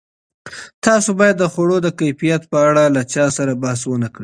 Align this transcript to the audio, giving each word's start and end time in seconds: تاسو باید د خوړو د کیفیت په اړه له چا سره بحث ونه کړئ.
تاسو 0.85 1.09
باید 1.19 1.35
د 1.39 1.45
خوړو 1.53 1.77
د 1.81 1.87
کیفیت 1.99 2.41
په 2.51 2.57
اړه 2.69 2.83
له 2.95 3.01
چا 3.13 3.25
سره 3.37 3.59
بحث 3.63 3.81
ونه 3.87 4.09
کړئ. 4.13 4.19